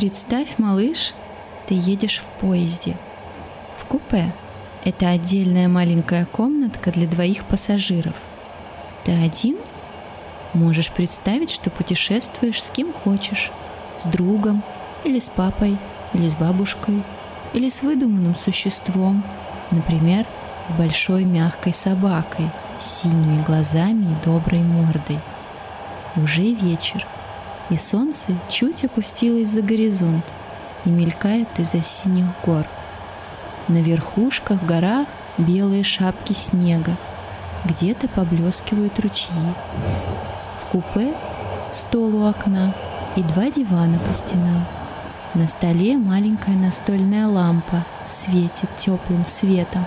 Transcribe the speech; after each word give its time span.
Представь, 0.00 0.56
малыш, 0.56 1.12
ты 1.66 1.74
едешь 1.74 2.22
в 2.22 2.40
поезде, 2.40 2.96
в 3.78 3.84
купе. 3.84 4.32
Это 4.82 5.10
отдельная 5.10 5.68
маленькая 5.68 6.24
комнатка 6.24 6.90
для 6.90 7.06
двоих 7.06 7.44
пассажиров. 7.44 8.14
Ты 9.04 9.12
один? 9.12 9.58
Можешь 10.54 10.90
представить, 10.90 11.50
что 11.50 11.68
путешествуешь 11.68 12.62
с 12.62 12.70
кем 12.70 12.94
хочешь. 12.94 13.50
С 13.94 14.04
другом, 14.04 14.62
или 15.04 15.18
с 15.18 15.28
папой, 15.28 15.76
или 16.14 16.30
с 16.30 16.34
бабушкой, 16.34 17.02
или 17.52 17.68
с 17.68 17.82
выдуманным 17.82 18.36
существом. 18.36 19.22
Например, 19.70 20.24
с 20.66 20.72
большой 20.72 21.24
мягкой 21.24 21.74
собакой, 21.74 22.50
с 22.80 23.02
синими 23.02 23.44
глазами 23.44 24.06
и 24.06 24.24
доброй 24.24 24.62
мордой. 24.62 25.18
Уже 26.16 26.54
вечер, 26.54 27.06
и 27.70 27.76
солнце 27.76 28.32
чуть 28.48 28.84
опустилось 28.84 29.48
за 29.48 29.62
горизонт 29.62 30.24
и 30.84 30.90
мелькает 30.90 31.48
из-за 31.58 31.82
синих 31.82 32.26
гор. 32.44 32.66
На 33.68 33.78
верхушках 33.78 34.62
горах 34.64 35.06
белые 35.38 35.84
шапки 35.84 36.32
снега, 36.32 36.96
где-то 37.64 38.08
поблескивают 38.08 38.98
ручьи. 38.98 39.30
В 40.62 40.66
купе 40.72 41.14
стол 41.72 42.14
у 42.16 42.26
окна 42.26 42.74
и 43.16 43.22
два 43.22 43.50
дивана 43.50 43.98
по 43.98 44.12
стенам. 44.12 44.64
На 45.34 45.46
столе 45.46 45.96
маленькая 45.96 46.56
настольная 46.56 47.28
лампа 47.28 47.84
светит 48.04 48.68
теплым 48.76 49.24
светом 49.26 49.84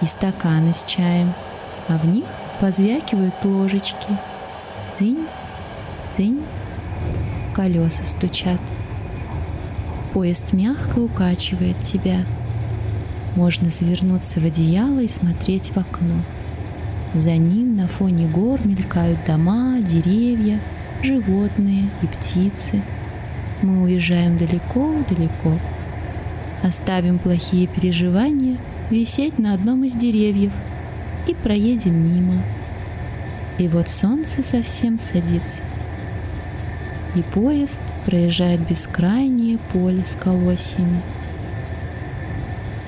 и 0.00 0.06
стаканы 0.06 0.74
с 0.74 0.82
чаем, 0.82 1.32
а 1.86 1.96
в 1.96 2.06
них 2.06 2.24
позвякивают 2.58 3.34
ложечки. 3.44 4.08
Дзынь, 4.92 5.28
дзынь 6.10 6.42
колеса 7.52 8.04
стучат. 8.04 8.60
Поезд 10.12 10.52
мягко 10.52 10.98
укачивает 10.98 11.78
тебя. 11.80 12.24
Можно 13.36 13.70
завернуться 13.70 14.40
в 14.40 14.44
одеяло 14.44 15.00
и 15.00 15.08
смотреть 15.08 15.70
в 15.70 15.78
окно. 15.78 16.16
За 17.14 17.32
ним 17.32 17.76
на 17.76 17.88
фоне 17.88 18.28
гор 18.28 18.60
мелькают 18.64 19.24
дома, 19.26 19.80
деревья, 19.80 20.60
животные 21.02 21.90
и 22.02 22.06
птицы. 22.06 22.82
Мы 23.62 23.82
уезжаем 23.82 24.36
далеко-далеко. 24.36 25.58
Оставим 26.62 27.18
плохие 27.18 27.66
переживания 27.66 28.58
висеть 28.90 29.38
на 29.38 29.54
одном 29.54 29.84
из 29.84 29.94
деревьев 29.94 30.52
и 31.26 31.34
проедем 31.34 31.94
мимо. 31.94 32.42
И 33.58 33.68
вот 33.68 33.88
солнце 33.88 34.42
совсем 34.42 34.98
садится 34.98 35.62
и 37.14 37.22
поезд 37.22 37.80
проезжает 38.06 38.66
бескрайнее 38.66 39.58
поле 39.72 40.04
с 40.04 40.16
колосьями. 40.16 41.02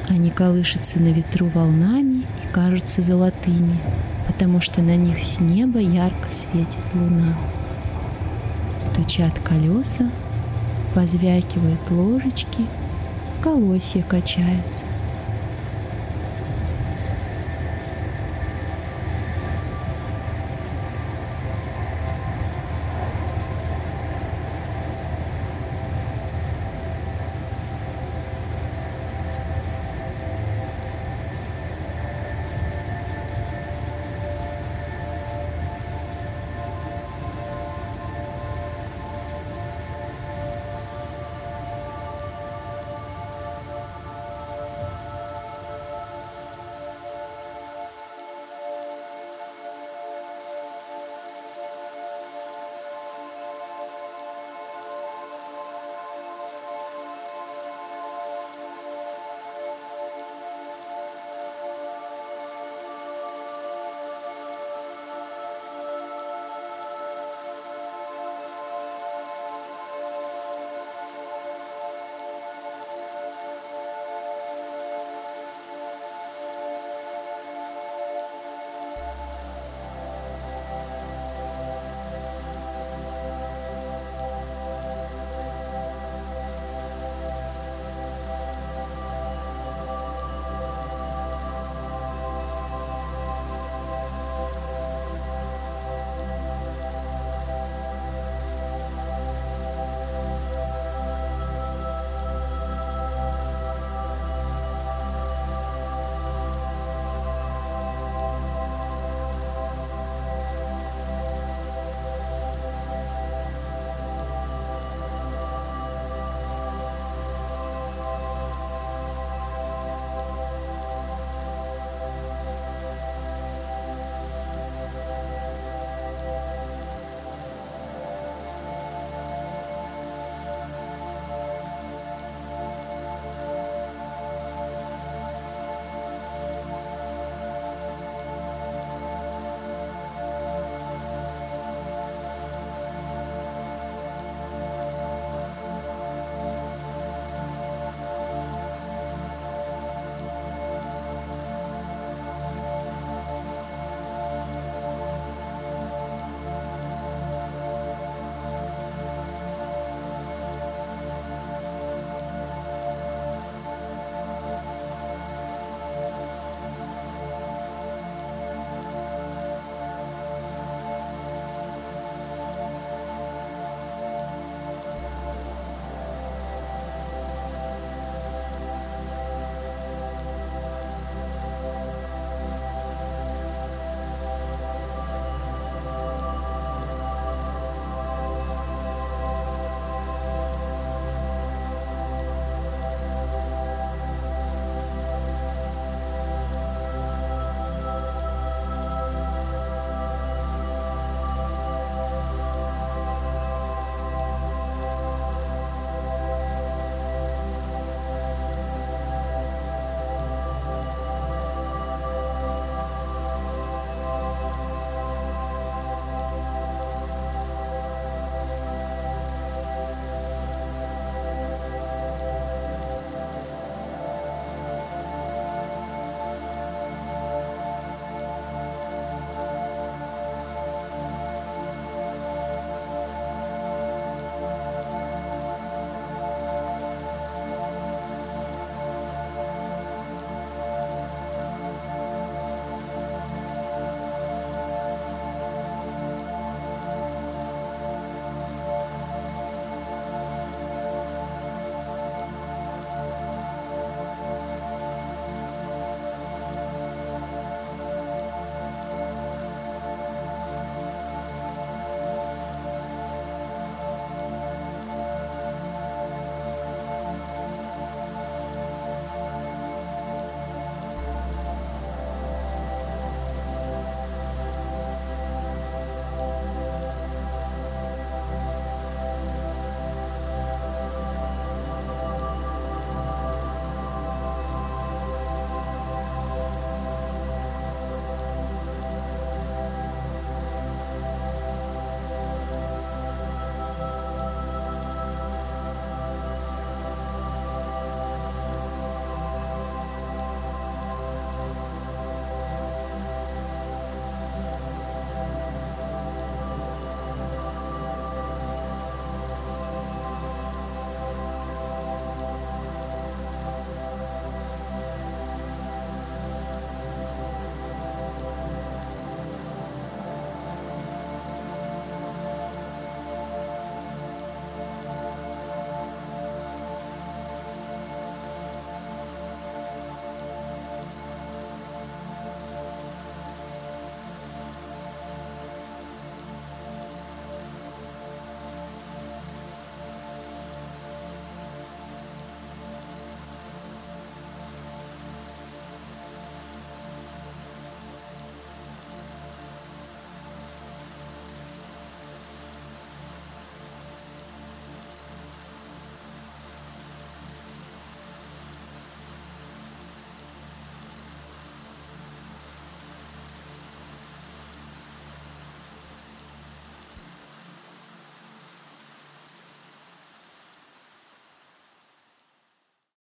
Они 0.09 0.31
колышутся 0.31 1.01
на 1.01 1.09
ветру 1.09 1.47
волнами 1.47 2.27
и 2.43 2.47
кажутся 2.53 3.03
золотыми, 3.03 3.79
потому 4.27 4.61
что 4.61 4.83
на 4.83 4.97
них 4.97 5.23
с 5.23 5.41
неба 5.41 5.79
ярко 5.79 6.31
светит 6.31 6.85
луна. 6.95 7.37
Стучат 8.79 9.39
колеса, 9.41 10.11
позвякивают 10.95 11.91
ложечки, 11.91 12.67
колосья 13.43 14.03
качаются— 14.03 14.85